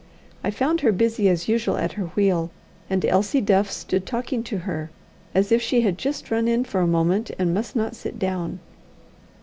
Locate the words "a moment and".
6.81-7.53